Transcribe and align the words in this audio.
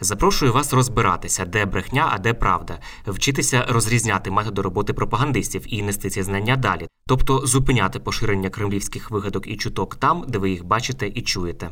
Запрошую 0.00 0.52
вас 0.52 0.72
розбиратися, 0.72 1.44
де 1.44 1.64
брехня, 1.64 2.08
а 2.12 2.18
де 2.18 2.34
правда, 2.34 2.78
вчитися 3.06 3.66
розрізняти 3.68 4.30
методи 4.30 4.62
роботи 4.62 4.92
пропагандистів 4.92 5.64
і 5.66 5.82
нести 5.82 6.10
ці 6.10 6.22
знання 6.22 6.56
далі, 6.56 6.88
тобто 7.06 7.46
зупиняти 7.46 7.98
поширення 7.98 8.50
кремлівських 8.50 9.10
вигадок 9.10 9.46
і 9.46 9.56
чуток 9.56 9.96
там, 9.96 10.24
де 10.28 10.38
ви 10.38 10.50
їх 10.50 10.64
бачите 10.64 11.08
і 11.14 11.22
чуєте. 11.22 11.70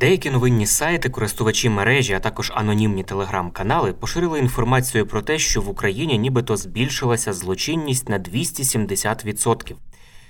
Деякі 0.00 0.30
новинні 0.30 0.66
сайти, 0.66 1.10
користувачі 1.10 1.68
мережі, 1.68 2.12
а 2.12 2.20
також 2.20 2.52
анонімні 2.54 3.02
телеграм-канали 3.02 3.92
поширили 3.92 4.38
інформацію 4.38 5.06
про 5.06 5.22
те, 5.22 5.38
що 5.38 5.60
в 5.60 5.68
Україні 5.68 6.18
нібито 6.18 6.56
збільшилася 6.56 7.32
злочинність 7.32 8.08
на 8.08 8.18
270% 8.18 9.74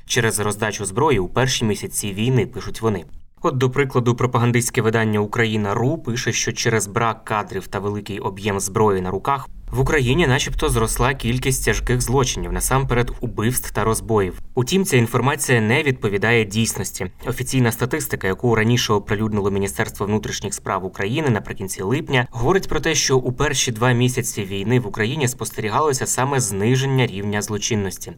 через 0.06 0.38
роздачу 0.38 0.84
зброї 0.84 1.18
у 1.18 1.28
перші 1.28 1.64
місяці 1.64 2.12
війни, 2.12 2.46
пишуть 2.46 2.80
вони. 2.80 3.04
От, 3.42 3.56
до 3.56 3.70
прикладу, 3.70 4.14
пропагандистське 4.14 4.82
видання 4.82 5.20
Україна.ру 5.20 5.98
пише, 5.98 6.32
що 6.32 6.52
через 6.52 6.86
брак 6.86 7.24
кадрів 7.24 7.66
та 7.66 7.78
великий 7.78 8.18
об'єм 8.18 8.60
зброї 8.60 9.00
на 9.00 9.10
руках 9.10 9.48
в 9.70 9.80
Україні, 9.80 10.26
начебто, 10.26 10.68
зросла 10.68 11.14
кількість 11.14 11.64
тяжких 11.64 12.00
злочинів, 12.00 12.52
насамперед 12.52 13.12
убивств 13.20 13.70
та 13.70 13.84
розбоїв. 13.84 14.40
Утім, 14.54 14.84
ця 14.84 14.96
інформація 14.96 15.60
не 15.60 15.82
відповідає 15.82 16.44
дійсності. 16.44 17.06
Офіційна 17.26 17.72
статистика, 17.72 18.26
яку 18.26 18.54
раніше 18.54 18.92
оприлюднило 18.92 19.50
Міністерство 19.50 20.06
внутрішніх 20.06 20.54
справ 20.54 20.84
України 20.84 21.28
наприкінці 21.30 21.82
липня, 21.82 22.26
говорить 22.30 22.68
про 22.68 22.80
те, 22.80 22.94
що 22.94 23.16
у 23.18 23.32
перші 23.32 23.72
два 23.72 23.92
місяці 23.92 24.44
війни 24.44 24.80
в 24.80 24.86
Україні 24.86 25.28
спостерігалося 25.28 26.06
саме 26.06 26.40
зниження 26.40 27.06
рівня 27.06 27.42
злочинності. 27.42 28.12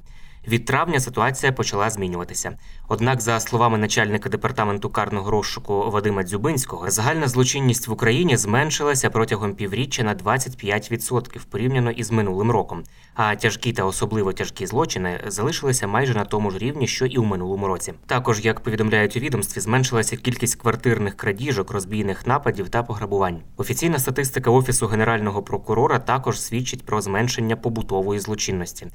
Від 0.49 0.65
травня 0.65 1.01
ситуація 1.01 1.53
почала 1.53 1.91
змінюватися. 1.91 2.57
Однак, 2.89 3.21
за 3.21 3.41
словами 3.41 3.79
начальника 3.79 4.29
департаменту 4.29 4.91
карного 4.91 5.31
розшуку 5.31 5.91
Вадима 5.91 6.23
Дзюбинського, 6.23 6.91
загальна 6.91 7.29
злочинність 7.29 7.89
в 7.89 7.93
Україні 7.93 8.37
зменшилася 8.37 9.11
протягом 9.11 9.55
півріччя 9.55 10.03
на 10.03 10.15
25% 10.15 11.41
порівняно 11.51 11.91
із 11.91 12.11
минулим 12.11 12.51
роком. 12.51 12.83
А 13.15 13.37
тяжкі 13.37 13.73
та 13.73 13.85
особливо 13.85 14.33
тяжкі 14.33 14.67
злочини 14.67 15.21
залишилися 15.27 15.87
майже 15.87 16.15
на 16.15 16.25
тому 16.25 16.51
ж 16.51 16.59
рівні, 16.59 16.87
що 16.87 17.07
і 17.07 17.17
у 17.17 17.25
минулому 17.25 17.67
році. 17.67 17.95
Також, 18.07 18.45
як 18.45 18.61
повідомляють 18.61 19.17
у 19.17 19.21
відомстві, 19.21 19.61
зменшилася 19.61 20.17
кількість 20.17 20.55
квартирних 20.55 21.17
крадіжок, 21.17 21.71
розбійних 21.71 22.27
нападів 22.27 22.69
та 22.69 22.83
пограбувань. 22.83 23.41
Офіційна 23.57 23.99
статистика 23.99 24.51
офісу 24.51 24.87
генерального 24.87 25.43
прокурора 25.43 25.99
також 25.99 26.41
свідчить 26.41 26.87
про 26.87 27.01
зменшення 27.01 27.57
побутової 27.57 28.21
злочинності. 28.21 28.87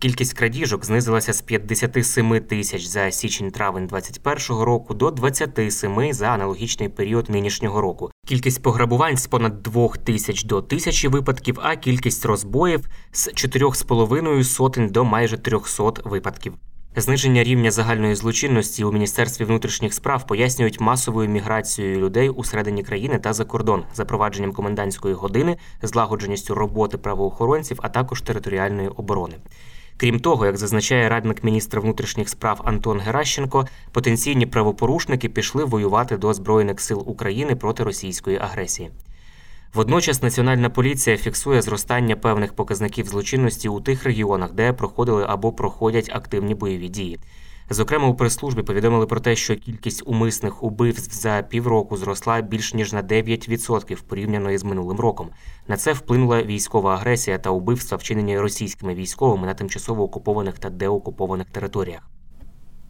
Кількість 0.00 0.32
крадіжок 0.32 0.84
знизилася 0.84 1.32
з 1.32 1.42
57 1.42 2.40
тисяч 2.40 2.84
за 2.84 3.00
січень-травень 3.00 3.86
2021 3.86 4.62
року 4.62 4.94
до 4.94 5.10
27 5.10 6.12
за 6.12 6.26
аналогічний 6.26 6.88
період 6.88 7.30
нинішнього 7.30 7.80
року. 7.80 8.10
Кількість 8.26 8.62
пограбувань 8.62 9.16
з 9.16 9.26
понад 9.26 9.62
2 9.62 9.88
тисяч 9.88 10.44
до 10.44 10.62
тисячі 10.62 11.08
випадків, 11.08 11.58
а 11.62 11.76
кількість 11.76 12.24
розбоїв 12.24 12.88
з 13.12 13.28
4,5 13.28 14.44
сотень 14.44 14.88
до 14.88 15.04
майже 15.04 15.38
300 15.38 15.92
випадків. 16.04 16.54
Зниження 16.96 17.44
рівня 17.44 17.70
загальної 17.70 18.14
злочинності 18.14 18.84
у 18.84 18.92
міністерстві 18.92 19.44
внутрішніх 19.44 19.94
справ 19.94 20.26
пояснюють 20.26 20.80
масовою 20.80 21.28
міграцією 21.28 21.98
людей 21.98 22.28
усередині 22.28 22.82
країни 22.82 23.18
та 23.18 23.32
за 23.32 23.44
кордон, 23.44 23.84
запровадженням 23.94 24.52
комендантської 24.52 25.14
години, 25.14 25.56
злагодженістю 25.82 26.54
роботи 26.54 26.98
правоохоронців, 26.98 27.78
а 27.82 27.88
також 27.88 28.22
територіальної 28.22 28.88
оборони. 28.88 29.34
Крім 30.00 30.20
того, 30.20 30.46
як 30.46 30.56
зазначає 30.56 31.08
радник 31.08 31.44
міністра 31.44 31.80
внутрішніх 31.80 32.28
справ 32.28 32.60
Антон 32.64 33.00
Геращенко, 33.00 33.66
потенційні 33.92 34.46
правопорушники 34.46 35.28
пішли 35.28 35.64
воювати 35.64 36.16
до 36.16 36.34
Збройних 36.34 36.80
сил 36.80 37.04
України 37.06 37.56
проти 37.56 37.84
російської 37.84 38.38
агресії. 38.38 38.90
Водночас 39.74 40.22
Національна 40.22 40.70
поліція 40.70 41.16
фіксує 41.16 41.62
зростання 41.62 42.16
певних 42.16 42.52
показників 42.52 43.06
злочинності 43.06 43.68
у 43.68 43.80
тих 43.80 44.04
регіонах, 44.04 44.52
де 44.52 44.72
проходили 44.72 45.24
або 45.28 45.52
проходять 45.52 46.10
активні 46.12 46.54
бойові 46.54 46.88
дії. 46.88 47.18
Зокрема, 47.70 48.08
у 48.08 48.14
прес-службі 48.14 48.62
повідомили 48.62 49.06
про 49.06 49.20
те, 49.20 49.36
що 49.36 49.56
кількість 49.56 50.02
умисних 50.06 50.62
убивств 50.62 51.14
за 51.14 51.42
півроку 51.48 51.96
зросла 51.96 52.40
більш 52.40 52.74
ніж 52.74 52.92
на 52.92 53.02
9% 53.02 54.02
порівняно 54.02 54.50
із 54.50 54.64
минулим 54.64 55.00
роком. 55.00 55.30
На 55.68 55.76
це 55.76 55.92
вплинула 55.92 56.42
військова 56.42 56.94
агресія 56.94 57.38
та 57.38 57.50
убивства, 57.50 57.96
вчинені 57.96 58.38
російськими 58.38 58.94
військовими 58.94 59.46
на 59.46 59.54
тимчасово 59.54 60.04
окупованих 60.04 60.58
та 60.58 60.70
деокупованих 60.70 61.50
територіях. 61.50 62.10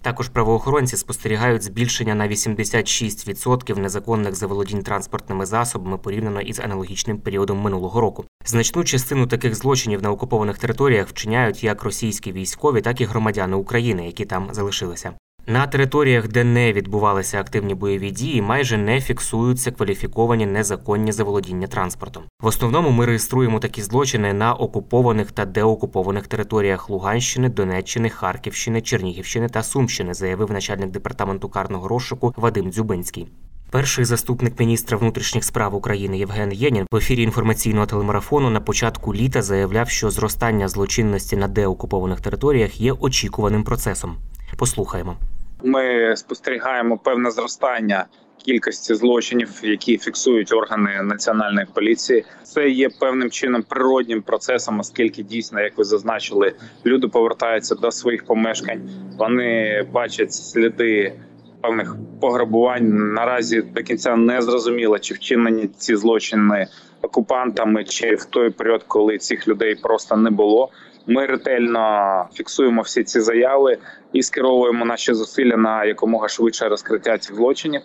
Також 0.02 0.28
правоохоронці 0.28 0.96
спостерігають 0.96 1.62
збільшення 1.62 2.14
на 2.14 2.28
86% 2.28 3.78
незаконних 3.78 4.34
заволодінь 4.34 4.82
транспортними 4.82 5.46
засобами 5.46 5.98
порівняно 5.98 6.40
із 6.40 6.60
аналогічним 6.60 7.18
періодом 7.18 7.58
минулого 7.58 8.00
року. 8.00 8.24
Значну 8.44 8.84
частину 8.84 9.26
таких 9.26 9.54
злочинів 9.54 10.02
на 10.02 10.10
окупованих 10.10 10.58
територіях 10.58 11.08
вчиняють 11.08 11.64
як 11.64 11.82
російські 11.82 12.32
військові, 12.32 12.80
так 12.80 13.00
і 13.00 13.04
громадяни 13.04 13.56
України, 13.56 14.06
які 14.06 14.24
там 14.24 14.48
залишилися. 14.52 15.12
На 15.50 15.66
територіях, 15.66 16.28
де 16.28 16.44
не 16.44 16.72
відбувалися 16.72 17.40
активні 17.40 17.74
бойові 17.74 18.10
дії, 18.10 18.42
майже 18.42 18.78
не 18.78 19.00
фіксуються 19.00 19.70
кваліфіковані 19.70 20.46
незаконні 20.46 21.12
заволодіння 21.12 21.66
транспортом. 21.66 22.22
В 22.42 22.46
основному 22.46 22.90
ми 22.90 23.06
реєструємо 23.06 23.58
такі 23.58 23.82
злочини 23.82 24.32
на 24.32 24.54
окупованих 24.54 25.32
та 25.32 25.44
деокупованих 25.44 26.26
територіях 26.26 26.90
Луганщини, 26.90 27.48
Донеччини, 27.48 28.08
Харківщини, 28.08 28.80
Чернігівщини 28.80 29.48
та 29.48 29.62
Сумщини, 29.62 30.14
заявив 30.14 30.50
начальник 30.50 30.90
департаменту 30.90 31.48
карного 31.48 31.88
розшуку 31.88 32.34
Вадим 32.36 32.72
Дзюбинський. 32.72 33.28
Перший 33.70 34.04
заступник 34.04 34.60
міністра 34.60 34.98
внутрішніх 34.98 35.44
справ 35.44 35.74
України 35.74 36.18
Євген 36.18 36.52
Єнін 36.52 36.86
в 36.92 36.96
ефірі 36.96 37.22
інформаційного 37.22 37.86
телемарафону 37.86 38.50
на 38.50 38.60
початку 38.60 39.14
літа 39.14 39.42
заявляв, 39.42 39.88
що 39.88 40.10
зростання 40.10 40.68
злочинності 40.68 41.36
на 41.36 41.48
деокупованих 41.48 42.20
територіях 42.20 42.80
є 42.80 42.92
очікуваним 42.92 43.64
процесом. 43.64 44.16
Послухаємо. 44.56 45.16
Ми 45.62 46.16
спостерігаємо 46.16 46.98
певне 46.98 47.30
зростання 47.30 48.06
кількості 48.44 48.94
злочинів, 48.94 49.60
які 49.62 49.98
фіксують 49.98 50.52
органи 50.52 51.02
національної 51.02 51.66
поліції. 51.74 52.24
Це 52.42 52.68
є 52.68 52.88
певним 53.00 53.30
чином 53.30 53.62
природнім 53.62 54.22
процесом, 54.22 54.80
оскільки 54.80 55.22
дійсно, 55.22 55.60
як 55.60 55.78
ви 55.78 55.84
зазначили, 55.84 56.52
люди 56.86 57.08
повертаються 57.08 57.74
до 57.74 57.90
своїх 57.90 58.26
помешкань. 58.26 58.90
Вони 59.18 59.82
бачать 59.92 60.32
сліди 60.32 61.12
певних 61.62 61.96
пограбувань. 62.20 63.12
Наразі 63.12 63.62
до 63.62 63.82
кінця 63.82 64.16
не 64.16 64.42
зрозуміло, 64.42 64.98
чи 64.98 65.14
вчинені 65.14 65.68
ці 65.76 65.96
злочини 65.96 66.66
окупантами, 67.02 67.84
чи 67.84 68.14
в 68.14 68.24
той 68.24 68.50
період, 68.50 68.82
коли 68.82 69.18
цих 69.18 69.48
людей 69.48 69.74
просто 69.74 70.16
не 70.16 70.30
було. 70.30 70.70
Ми 71.10 71.26
ретельно 71.26 72.26
фіксуємо 72.34 72.82
всі 72.82 73.04
ці 73.04 73.20
заяви 73.20 73.78
і 74.12 74.22
скеровуємо 74.22 74.84
наші 74.84 75.14
зусилля 75.14 75.56
на 75.56 75.84
якомога 75.84 76.28
швидше 76.28 76.68
розкриття 76.68 77.18
цих 77.18 77.36
злочинів. 77.36 77.82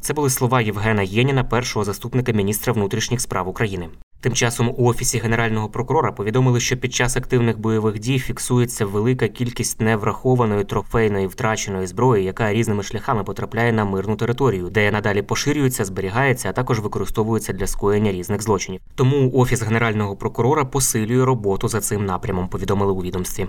Це 0.00 0.12
були 0.12 0.30
слова 0.30 0.60
Євгена 0.60 1.02
Єніна, 1.02 1.44
першого 1.44 1.84
заступника 1.84 2.32
міністра 2.32 2.72
внутрішніх 2.72 3.20
справ 3.20 3.48
України. 3.48 3.88
Тим 4.22 4.32
часом 4.32 4.74
у 4.76 4.84
офісі 4.84 5.18
генерального 5.18 5.68
прокурора 5.68 6.12
повідомили, 6.12 6.60
що 6.60 6.76
під 6.76 6.94
час 6.94 7.16
активних 7.16 7.58
бойових 7.58 7.98
дій 7.98 8.18
фіксується 8.18 8.86
велика 8.86 9.28
кількість 9.28 9.80
неврахованої 9.80 10.64
трофейної 10.64 11.26
втраченої 11.26 11.86
зброї, 11.86 12.24
яка 12.24 12.52
різними 12.52 12.82
шляхами 12.82 13.24
потрапляє 13.24 13.72
на 13.72 13.84
мирну 13.84 14.16
територію, 14.16 14.70
де 14.70 14.90
надалі 14.90 15.22
поширюється, 15.22 15.84
зберігається, 15.84 16.48
а 16.48 16.52
також 16.52 16.80
використовується 16.80 17.52
для 17.52 17.66
скоєння 17.66 18.12
різних 18.12 18.42
злочинів. 18.42 18.80
Тому 18.94 19.32
офіс 19.34 19.62
генерального 19.62 20.16
прокурора 20.16 20.64
посилює 20.64 21.24
роботу 21.24 21.68
за 21.68 21.80
цим 21.80 22.06
напрямом. 22.06 22.48
Повідомили 22.48 22.92
у 22.92 23.02
відомстві. 23.02 23.46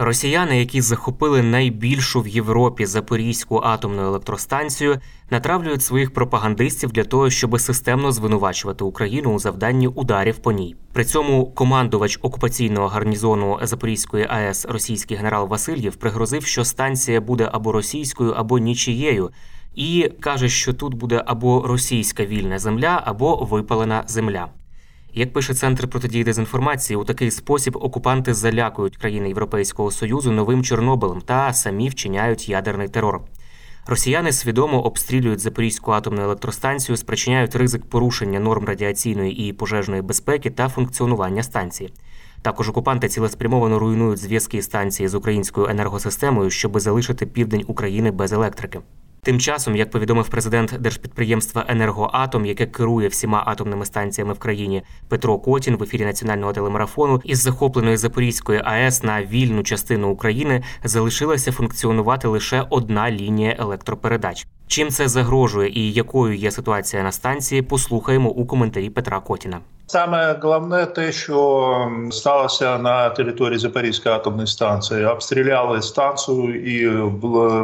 Росіяни, 0.00 0.58
які 0.58 0.80
захопили 0.80 1.42
найбільшу 1.42 2.20
в 2.20 2.28
Європі 2.28 2.86
Запорізьку 2.86 3.60
атомну 3.64 4.02
електростанцію, 4.02 4.98
натравлюють 5.30 5.82
своїх 5.82 6.14
пропагандистів 6.14 6.92
для 6.92 7.04
того, 7.04 7.30
щоб 7.30 7.60
системно 7.60 8.12
звинувачувати 8.12 8.84
Україну 8.84 9.32
у 9.32 9.38
завданні 9.38 9.88
ударів 9.88 10.38
по 10.38 10.52
ній. 10.52 10.76
При 10.92 11.04
цьому 11.04 11.46
командувач 11.46 12.18
окупаційного 12.22 12.88
гарнізону 12.88 13.58
Запорізької 13.62 14.26
АЕС 14.30 14.66
російський 14.66 15.16
генерал 15.16 15.48
Васильєв 15.48 15.96
пригрозив, 15.96 16.44
що 16.44 16.64
станція 16.64 17.20
буде 17.20 17.48
або 17.52 17.72
російською, 17.72 18.32
або 18.32 18.58
нічією, 18.58 19.30
і 19.74 20.10
каже, 20.20 20.48
що 20.48 20.72
тут 20.72 20.94
буде 20.94 21.22
або 21.26 21.66
російська 21.66 22.24
вільна 22.24 22.58
земля, 22.58 23.02
або 23.04 23.36
випалена 23.36 24.04
земля. 24.06 24.48
Як 25.18 25.32
пише 25.32 25.54
центр 25.54 25.88
протидії 25.88 26.24
дезінформації, 26.24 26.96
у 26.96 27.04
такий 27.04 27.30
спосіб 27.30 27.76
окупанти 27.76 28.34
залякують 28.34 28.96
країни 28.96 29.28
Європейського 29.28 29.90
союзу 29.90 30.32
новим 30.32 30.64
Чорнобилем 30.64 31.20
та 31.20 31.52
самі 31.52 31.88
вчиняють 31.88 32.48
ядерний 32.48 32.88
терор. 32.88 33.20
Росіяни 33.86 34.32
свідомо 34.32 34.82
обстрілюють 34.82 35.40
Запорізьку 35.40 35.92
атомну 35.92 36.22
електростанцію, 36.22 36.96
спричиняють 36.96 37.56
ризик 37.56 37.84
порушення 37.84 38.40
норм 38.40 38.64
радіаційної 38.64 39.48
і 39.48 39.52
пожежної 39.52 40.02
безпеки 40.02 40.50
та 40.50 40.68
функціонування 40.68 41.42
станції. 41.42 41.92
Також 42.42 42.68
окупанти 42.68 43.08
цілеспрямовано 43.08 43.78
руйнують 43.78 44.18
зв'язки 44.18 44.62
станції 44.62 45.08
з 45.08 45.14
українською 45.14 45.66
енергосистемою, 45.66 46.50
щоб 46.50 46.80
залишити 46.80 47.26
південь 47.26 47.64
України 47.66 48.10
без 48.10 48.32
електрики. 48.32 48.80
Тим 49.22 49.40
часом, 49.40 49.76
як 49.76 49.90
повідомив 49.90 50.28
президент 50.28 50.74
держпідприємства 50.80 51.64
Енергоатом, 51.68 52.46
яке 52.46 52.66
керує 52.66 53.08
всіма 53.08 53.42
атомними 53.46 53.86
станціями 53.86 54.32
в 54.32 54.38
країні, 54.38 54.82
Петро 55.08 55.38
Котін 55.38 55.76
в 55.76 55.82
ефірі 55.82 56.04
національного 56.04 56.52
телемарафону 56.52 57.20
із 57.24 57.42
захопленої 57.42 57.96
Запорізької 57.96 58.60
АЕС 58.64 59.02
на 59.02 59.22
вільну 59.22 59.62
частину 59.62 60.08
України 60.10 60.62
залишилася 60.84 61.52
функціонувати 61.52 62.28
лише 62.28 62.66
одна 62.70 63.10
лінія 63.10 63.56
електропередач. 63.58 64.46
Чим 64.66 64.88
це 64.88 65.08
загрожує 65.08 65.70
і 65.70 65.92
якою 65.92 66.34
є 66.34 66.50
ситуація 66.50 67.02
на 67.02 67.12
станції, 67.12 67.62
послухаємо 67.62 68.30
у 68.30 68.46
коментарі 68.46 68.90
Петра 68.90 69.20
Котіна. 69.20 69.60
Саме 69.90 70.38
головне 70.42 70.86
те, 70.86 71.12
що 71.12 71.90
сталося 72.10 72.78
на 72.78 73.10
території 73.10 73.58
Запорізької 73.58 74.14
атомної 74.14 74.46
станції, 74.46 75.04
обстріляли 75.04 75.82
станцію 75.82 76.62
і 76.64 76.90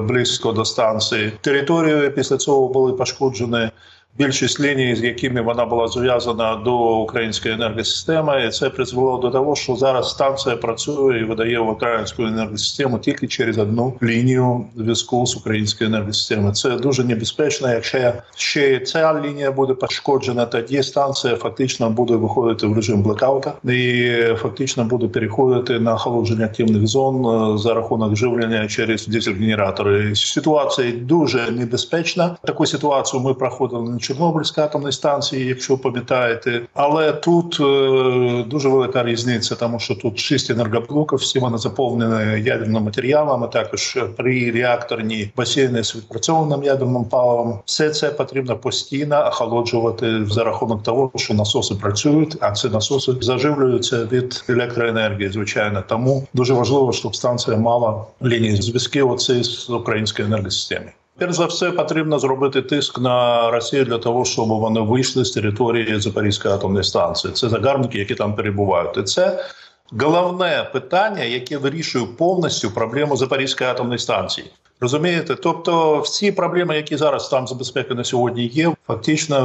близько 0.06 0.52
до 0.52 0.64
станції. 0.64 1.32
Територію 1.40 2.12
після 2.12 2.36
цього 2.36 2.68
були 2.68 2.92
пошкоджені 2.92 3.70
більшість 4.18 4.60
ліній, 4.60 4.96
з 4.96 5.04
якими 5.04 5.40
вона 5.40 5.64
була 5.64 5.88
зв'язана 5.88 6.56
до 6.56 6.96
української 6.96 7.54
енергосистеми, 7.54 8.46
і 8.46 8.50
це 8.50 8.70
призвело 8.70 9.18
до 9.18 9.30
того, 9.30 9.56
що 9.56 9.76
зараз 9.76 10.10
станція 10.10 10.56
працює 10.56 11.18
і 11.18 11.24
видає 11.24 11.58
в 11.58 11.68
українську 11.68 12.22
енергосистему 12.22 12.98
тільки 12.98 13.26
через 13.26 13.58
одну 13.58 13.94
лінію 14.02 14.64
зв'язку 14.76 15.26
з 15.26 15.36
українською 15.36 15.90
енергосистемою. 15.90 16.52
Це 16.52 16.70
дуже 16.70 17.04
небезпечно. 17.04 17.70
Якщо 17.70 18.12
ще 18.36 18.80
ця 18.80 19.20
лінія 19.20 19.52
буде 19.52 19.74
пошкоджена, 19.74 20.46
тоді 20.46 20.82
станція 20.82 21.36
фактично 21.36 21.90
буде 21.90 22.16
виходити 22.16 22.66
в 22.66 22.76
режим 22.76 23.02
блекаута 23.02 23.52
і 23.64 24.12
фактично 24.36 24.84
буде 24.84 25.08
переходити 25.08 25.80
на 25.80 25.96
холодження 25.96 26.44
активних 26.44 26.86
зон 26.86 27.26
е, 27.26 27.58
за 27.58 27.74
рахунок 27.74 28.16
живлення 28.16 28.68
через 28.68 29.08
дизель-генератори. 29.08 30.14
Ситуація 30.16 30.92
дуже 30.92 31.50
небезпечна. 31.50 32.36
Таку 32.42 32.66
ситуацію 32.66 33.22
ми 33.22 33.34
проходили 33.34 33.98
Чорнобильської 34.04 34.66
атомної 34.66 34.92
станції, 34.92 35.46
якщо 35.46 35.78
пам'ятаєте. 35.78 36.60
Але 36.74 37.12
тут 37.12 37.58
е, 37.60 38.44
дуже 38.46 38.68
велика 38.68 39.02
різниця, 39.02 39.54
тому 39.54 39.78
що 39.78 39.94
тут 39.94 40.18
шість 40.18 40.50
енергоблоків, 40.50 41.18
всі 41.18 41.38
вони 41.38 41.58
заповнені 41.58 42.42
ядерними 42.42 42.80
матеріалами. 42.80 43.48
Також 43.48 43.98
при 44.16 44.50
реакторні 44.50 45.30
басейни 45.36 45.84
з 45.84 45.96
відпрацьованим 45.96 46.64
ядерним 46.64 47.04
паливом. 47.04 47.58
Все 47.64 47.90
це 47.90 48.10
потрібно 48.10 48.56
постійно 48.56 49.26
охолоджувати 49.26 50.26
за 50.26 50.44
рахунок 50.44 50.82
того, 50.82 51.10
що 51.16 51.34
насоси 51.34 51.74
працюють, 51.74 52.36
а 52.40 52.52
ці 52.52 52.68
насоси 52.68 53.12
заживлюються 53.20 54.04
від 54.12 54.44
електроенергії. 54.48 55.30
Звичайно, 55.30 55.82
тому 55.88 56.26
дуже 56.34 56.54
важливо, 56.54 56.92
щоб 56.92 57.16
станція 57.16 57.56
мала 57.56 58.04
лінії 58.22 58.56
зв'язки 58.56 59.02
оці 59.02 59.42
з 59.42 59.70
українською 59.70 60.28
енергосистемою. 60.28 60.90
Перш 61.18 61.34
за 61.34 61.46
все 61.46 61.70
потрібно 61.70 62.18
зробити 62.18 62.62
тиск 62.62 63.00
на 63.00 63.50
Росію 63.50 63.84
для 63.84 63.98
того, 63.98 64.24
щоб 64.24 64.48
вони 64.48 64.80
вийшли 64.80 65.24
з 65.24 65.30
території 65.30 66.00
Запорізької 66.00 66.54
атомної 66.54 66.84
станції. 66.84 67.34
Це 67.34 67.48
загарбники, 67.48 67.98
які 67.98 68.14
там 68.14 68.34
перебувають. 68.34 68.96
І 68.96 69.02
це 69.02 69.44
головне 69.92 70.70
питання, 70.72 71.22
яке 71.22 71.58
вирішує 71.58 72.06
повністю 72.18 72.70
проблему 72.70 73.16
Запорізької 73.16 73.70
атомної 73.70 73.98
станції. 73.98 74.50
Розумієте, 74.80 75.34
тобто 75.34 76.00
всі 76.00 76.32
проблеми, 76.32 76.76
які 76.76 76.96
зараз 76.96 77.28
там 77.28 77.46
забезпеки 77.46 77.94
на 77.94 78.04
сьогодні 78.04 78.46
є, 78.46 78.74
фактично 78.86 79.38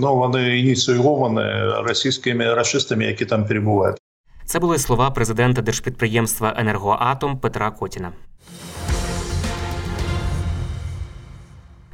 ну 0.00 0.16
вони 0.16 0.58
ініційовані 0.58 1.42
російськими 1.88 2.54
расистами, 2.54 3.04
які 3.04 3.24
там 3.24 3.46
перебувають. 3.46 3.96
Це 4.44 4.58
були 4.58 4.78
слова 4.78 5.10
президента 5.10 5.62
держпідприємства 5.62 6.54
Енергоатом 6.56 7.38
Петра 7.38 7.70
Котіна. 7.70 8.12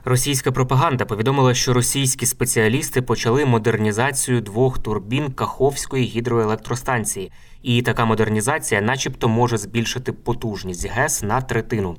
Російська 0.09 0.53
пропаганда 0.53 1.05
повідомила, 1.05 1.55
що 1.55 1.73
російські 1.73 2.27
спеціалісти 2.27 3.03
почали 3.03 3.45
модернізацію 3.45 4.41
двох 4.41 4.79
турбін 4.79 5.33
Каховської 5.33 6.05
гідроелектростанції, 6.05 7.33
і 7.63 7.83
така 7.83 8.05
модернізація, 8.05 8.81
начебто, 8.81 9.29
може 9.29 9.59
збільшити 9.59 10.13
потужність 10.13 10.89
ГЕС 10.89 11.23
на 11.23 11.41
третину. 11.41 11.97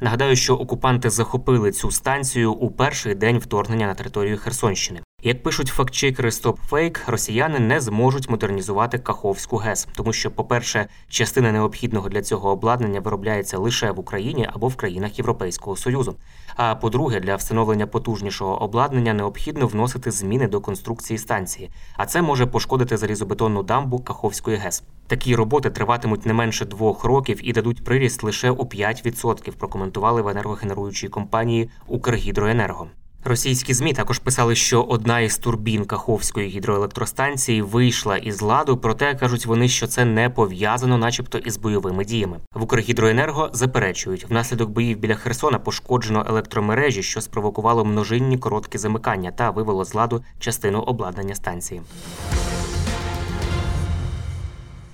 Нагадаю, 0.00 0.36
що 0.36 0.54
окупанти 0.54 1.10
захопили 1.10 1.72
цю 1.72 1.90
станцію 1.90 2.52
у 2.52 2.70
перший 2.70 3.14
день 3.14 3.38
вторгнення 3.38 3.86
на 3.86 3.94
територію 3.94 4.38
Херсонщини. 4.38 5.00
Як 5.24 5.42
пишуть 5.42 5.68
фактчекери 5.68 6.28
StopFake, 6.28 7.10
росіяни 7.10 7.58
не 7.58 7.80
зможуть 7.80 8.30
модернізувати 8.30 8.98
Каховську 8.98 9.56
ГЕС, 9.56 9.88
тому 9.96 10.12
що, 10.12 10.30
по-перше, 10.30 10.86
частина 11.08 11.52
необхідного 11.52 12.08
для 12.08 12.22
цього 12.22 12.50
обладнання 12.50 13.00
виробляється 13.00 13.58
лише 13.58 13.90
в 13.90 14.00
Україні 14.00 14.48
або 14.52 14.68
в 14.68 14.76
країнах 14.76 15.18
Європейського 15.18 15.76
союзу. 15.76 16.16
А 16.56 16.74
по-друге, 16.74 17.20
для 17.20 17.36
встановлення 17.36 17.86
потужнішого 17.86 18.62
обладнання 18.62 19.14
необхідно 19.14 19.66
вносити 19.66 20.10
зміни 20.10 20.48
до 20.48 20.60
конструкції 20.60 21.18
станції, 21.18 21.70
а 21.96 22.06
це 22.06 22.22
може 22.22 22.46
пошкодити 22.46 22.96
залізобетонну 22.96 23.62
дамбу 23.62 23.98
Каховської 23.98 24.56
ГЕС. 24.56 24.82
Такі 25.06 25.36
роботи 25.36 25.70
триватимуть 25.70 26.26
не 26.26 26.32
менше 26.32 26.64
двох 26.64 27.04
років 27.04 27.40
і 27.42 27.52
дадуть 27.52 27.84
приріст 27.84 28.22
лише 28.22 28.50
у 28.50 28.64
5%, 28.64 29.52
Прокоментували 29.52 30.22
в 30.22 30.28
енергогенеруючій 30.28 31.08
компанії 31.08 31.70
Укргідроенерго. 31.86 32.88
Російські 33.24 33.74
змі 33.74 33.92
також 33.92 34.18
писали, 34.18 34.54
що 34.54 34.82
одна 34.82 35.20
із 35.20 35.38
турбін 35.38 35.84
Каховської 35.84 36.48
гідроелектростанції 36.48 37.62
вийшла 37.62 38.16
із 38.16 38.42
ладу, 38.42 38.76
проте 38.76 39.14
кажуть 39.14 39.46
вони, 39.46 39.68
що 39.68 39.86
це 39.86 40.04
не 40.04 40.30
пов'язано, 40.30 40.98
начебто, 40.98 41.38
із 41.38 41.56
бойовими 41.56 42.04
діями. 42.04 42.36
В 42.54 42.62
Укргідроенерго 42.62 43.50
заперечують, 43.52 44.30
внаслідок 44.30 44.70
боїв 44.70 44.98
біля 44.98 45.14
Херсона 45.14 45.58
пошкоджено 45.58 46.26
електромережі, 46.28 47.02
що 47.02 47.20
спровокувало 47.20 47.84
множинні 47.84 48.38
короткі 48.38 48.78
замикання 48.78 49.30
та 49.30 49.50
вивело 49.50 49.84
з 49.84 49.94
ладу 49.94 50.24
частину 50.38 50.80
обладнання 50.80 51.34
станції. 51.34 51.80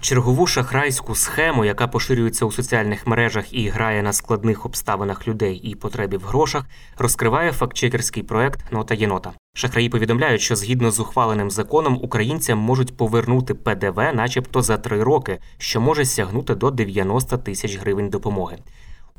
Чергову 0.00 0.46
шахрайську 0.46 1.14
схему, 1.14 1.64
яка 1.64 1.88
поширюється 1.88 2.44
у 2.44 2.52
соціальних 2.52 3.06
мережах 3.06 3.52
і 3.52 3.68
грає 3.68 4.02
на 4.02 4.12
складних 4.12 4.66
обставинах 4.66 5.28
людей 5.28 5.56
і 5.56 5.74
потребі 5.74 6.16
в 6.16 6.22
грошах, 6.22 6.64
розкриває 6.98 7.52
фактчекерський 7.52 8.22
проект 8.22 8.72
Нота 8.72 8.94
єнота. 8.94 9.32
Шахраї 9.54 9.88
повідомляють, 9.88 10.40
що 10.40 10.56
згідно 10.56 10.90
з 10.90 11.00
ухваленим 11.00 11.50
законом 11.50 11.98
українцям 12.02 12.58
можуть 12.58 12.96
повернути 12.96 13.54
ПДВ, 13.54 13.96
начебто 14.14 14.62
за 14.62 14.76
три 14.76 15.02
роки, 15.02 15.38
що 15.58 15.80
може 15.80 16.04
сягнути 16.04 16.54
до 16.54 16.70
90 16.70 17.38
тисяч 17.38 17.78
гривень 17.78 18.08
допомоги. 18.08 18.58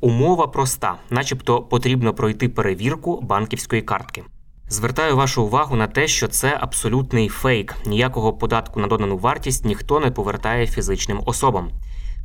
Умова 0.01 0.47
проста, 0.47 0.95
начебто, 1.09 1.61
потрібно 1.61 2.13
пройти 2.13 2.49
перевірку 2.49 3.21
банківської 3.21 3.81
картки. 3.81 4.23
Звертаю 4.71 5.15
вашу 5.15 5.43
увагу 5.43 5.75
на 5.75 5.87
те, 5.87 6.07
що 6.07 6.27
це 6.27 6.57
абсолютний 6.59 7.29
фейк. 7.29 7.75
Ніякого 7.85 8.33
податку 8.33 8.79
на 8.79 8.87
додану 8.87 9.17
вартість 9.17 9.65
ніхто 9.65 9.99
не 9.99 10.11
повертає 10.11 10.67
фізичним 10.67 11.21
особам. 11.25 11.69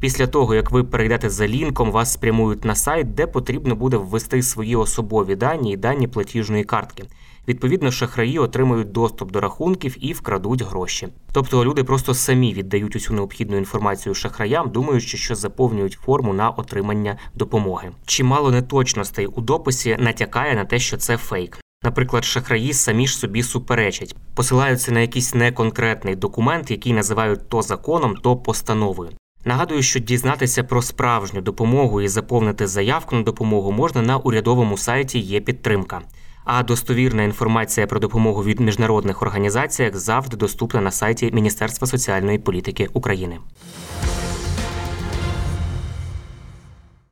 Після 0.01 0.27
того, 0.27 0.55
як 0.55 0.71
ви 0.71 0.85
перейдете 0.85 1.31
за 1.31 1.49
лінком, 1.49 1.91
вас 1.91 2.13
спрямують 2.13 2.65
на 2.65 2.75
сайт, 2.75 3.15
де 3.15 3.27
потрібно 3.27 3.75
буде 3.75 3.97
ввести 3.97 4.43
свої 4.43 4.77
особові 4.77 5.37
дані 5.37 5.73
і 5.73 5.77
дані 5.77 6.09
платіжної 6.09 6.65
картки. 6.65 7.05
Відповідно, 7.49 7.91
шахраї 7.91 8.39
отримують 8.39 8.93
доступ 8.93 9.33
до 9.33 9.41
рахунків 9.41 9.97
і 10.01 10.13
вкрадуть 10.13 10.63
гроші. 10.63 11.09
Тобто 11.33 11.65
люди 11.65 11.85
просто 11.85 12.15
самі 12.15 12.55
віддають 12.55 12.97
усю 12.97 13.15
необхідну 13.15 13.57
інформацію 13.57 14.15
шахраям, 14.15 14.71
думаючи, 14.71 15.17
що 15.17 15.35
заповнюють 15.35 15.99
форму 16.05 16.33
на 16.33 16.51
отримання 16.51 17.19
допомоги. 17.35 17.91
Чимало 18.07 18.51
неточностей 18.51 19.27
у 19.27 19.41
дописі 19.41 19.97
натякає 20.01 20.55
на 20.55 20.65
те, 20.65 20.79
що 20.79 20.97
це 20.97 21.17
фейк. 21.17 21.64
Наприклад, 21.85 22.25
шахраї 22.25 22.73
самі 22.73 23.07
ж 23.07 23.17
собі 23.17 23.43
суперечать, 23.43 24.17
посилаються 24.35 24.93
на 24.93 25.01
якийсь 25.01 25.35
неконкретний 25.35 26.17
документ, 26.17 26.71
який 26.71 26.93
називають 26.93 27.49
то 27.49 27.63
законом, 27.63 28.17
то 28.23 28.37
постановою. 28.37 29.11
Нагадую, 29.45 29.83
що 29.83 30.01
дізнатися 30.01 30.65
про 30.65 30.83
справжню 30.83 31.41
допомогу 31.41 32.01
і 32.01 32.09
заповнити 32.09 32.67
заявку 32.67 33.17
на 33.17 33.23
допомогу 33.23 33.73
можна 33.73 34.03
на 34.03 34.17
урядовому 34.17 34.77
сайті 34.77 35.19
є 35.19 35.41
підтримка. 35.41 36.03
А 36.45 36.63
достовірна 36.63 37.23
інформація 37.23 37.87
про 37.87 38.01
допомогу 38.01 38.45
від 38.45 38.61
міжнародних 38.61 39.23
організаціях 39.23 39.97
завжди 39.97 40.37
доступна 40.37 40.81
на 40.81 40.91
сайті 40.91 41.31
Міністерства 41.33 41.87
соціальної 41.87 42.39
політики 42.39 42.89
України. 42.93 43.39